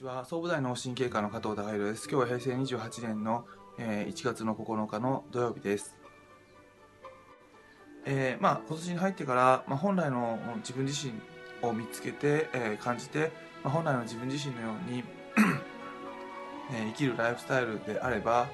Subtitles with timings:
[0.00, 0.24] ちは。
[0.24, 2.08] 総武大脳神経科の加藤孝弘です。
[2.10, 3.44] 今日は平成28年の、
[3.76, 5.94] えー1月の9日の土曜日です。
[8.06, 11.12] えーまあ今年に入ってから、まあ、本来の自分自身
[11.60, 13.30] を見つけて、えー感じて、
[13.62, 15.04] まあ、本来の自分自身のように、
[16.72, 18.48] え生きるライフスタイルであれば、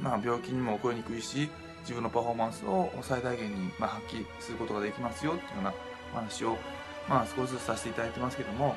[0.00, 5.74] まあ、病気にも起こりにくいし自分のパフォーマンスを最大限に、ま、発揮することができますよっていうような
[6.12, 6.56] お話を、
[7.08, 8.76] まあ、少しずつさせていただいてますけども、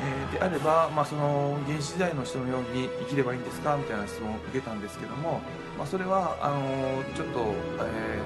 [0.00, 3.76] えーであれば、まあ、その原始時代の人のように生きればいいんですか？
[3.76, 5.40] みたいな質問を受けたんですけども、
[5.78, 8.20] まあ、それはあのちょっと、え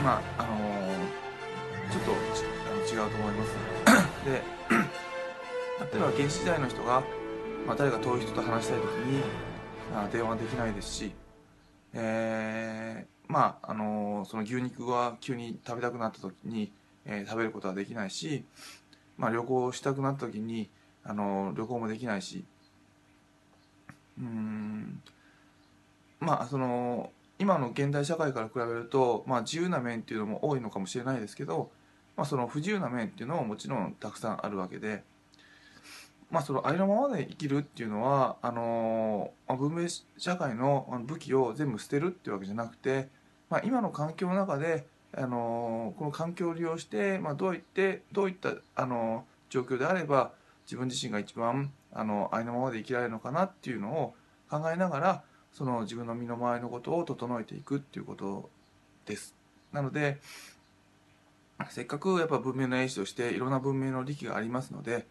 [0.00, 0.58] ーまああの
[1.90, 2.44] ちょっとち
[2.94, 3.54] あの違うと思います。
[4.24, 4.42] で
[5.92, 7.02] 例えば原始時代の人が、
[7.66, 9.22] まあ、誰か遠い人と話したい時に
[9.94, 11.12] あ電話できないですし、
[11.94, 16.72] えーまああのその牛肉が急に食べたくなった時に、
[17.04, 18.44] えー食べることはできないし、
[19.20, 20.70] まあ、旅行したくなった時に、
[21.04, 22.44] あの旅行もできないし
[24.18, 25.02] うん
[26.18, 31.70] まあその今の現代社会から比べると、まあ、自由な面っていうのも多いのかもしれないですけど、
[32.14, 35.02] まあ、その不自由な面っていうのももちろんたくさんあるわけで、
[36.30, 43.08] まあ、そのありのままで生きるっていうのはあのま文明社会のあの武器を全部捨てるっていうわけじゃなくて、
[43.48, 50.30] まあ、今の環境の中であのこの環境を利用して、まあ、どういってどういったあの状況であれば
[50.66, 54.14] 自分自身が一番あのありのままで生きられるのかなっていうのを
[54.48, 55.22] 考えながら
[55.52, 58.48] その自分の身の回りのことを整えていくっていうこと
[59.06, 59.34] です。
[59.72, 60.18] なので
[61.68, 65.06] せっかくやっぱ文明の英知としていろんな文明の利器がありますので、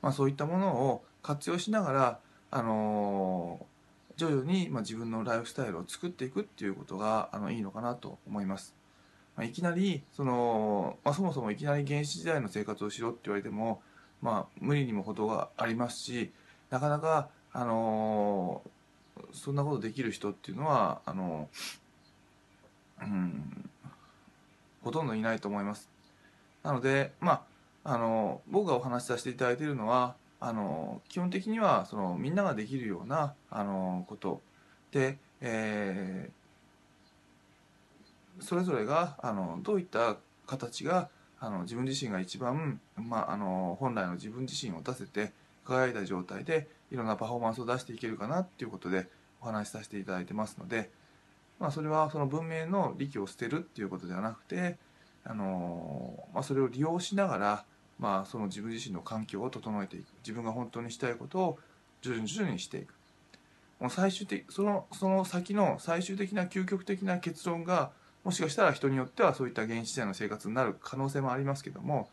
[0.00, 2.18] まあ、そういったものを活用しながら、
[2.50, 3.66] あの
[4.16, 8.79] 徐々に、まあ、自分のライフスタイルを作っていくっていうことがあのいいのかなと思います。
[9.40, 13.80] まあ、いきなりその、まあ、そもそもいきなり原始時代の生活をしろって言われても、
[14.20, 16.30] まあ、無理にも程がありますし
[16.68, 18.60] なかなか、あの
[19.32, 21.48] そんなことできる人っていうのはあの
[23.00, 23.70] うん
[24.84, 25.88] ほとんどいないと思います。
[26.62, 27.42] なので、ま
[27.84, 34.42] あ、あの僕がお話しさせていただいているのはあの基本的にはそのみんなができるようなあのこと
[34.92, 36.39] で、えー
[38.50, 45.32] それぞれがあのどういった形があの自分自身が一番、まあ、あの本来の自分自身を出せて
[45.64, 49.06] 輝いた状態でいろんなパフォーマンスを出していけるかなっていうことで
[49.40, 50.90] お話しさせていただいてますので、
[51.60, 54.78] まあ、それはその文明の利器を捨てるっていうことではなくて
[55.22, 57.64] あの、まあ、それを利用しながら、
[58.00, 60.06] まあ、その自分自身の環境を整えていく。
[60.24, 61.58] 自分が本当にしたいことを
[62.02, 62.94] 徐々に徐々にしていく。
[63.78, 67.92] もう最終的そのその先の最終的な究極的な結論が
[68.24, 72.08] もしかしたら人によってはそういった原始時代の生活になる可能性もありますけども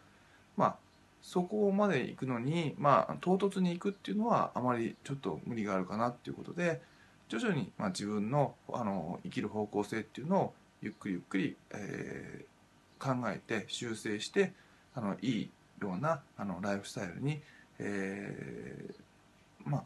[0.56, 0.76] まあ
[1.22, 6.82] そこまで行くのにまあ唐突に行くっていうのはあまりちょっと無理があるかなっていうことで
[7.28, 12.58] 徐々にまあ自分のあの生きる方向性っていうのをゆっくりゆっくり、えー
[13.00, 14.54] 考えて修正して
[14.96, 17.42] あのいいようなあのライフスタイルに、
[17.78, 19.84] えーまあ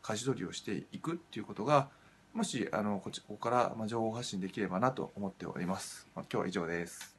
[0.00, 1.88] 舵取りをしていくっていうことが
[2.34, 6.08] もしあのこっちここからま情報発信できればなと思っております。
[6.16, 7.13] ま、今日は以上です。